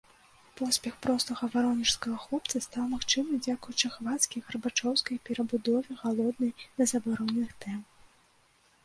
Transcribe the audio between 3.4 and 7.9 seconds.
дзякуючы хвацкі гарбачоўскай перабудове, галоднай да забароненых тэм.